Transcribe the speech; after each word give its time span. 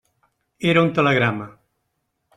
Era 0.71 0.83
un 0.87 0.91
telegrama. 0.99 1.47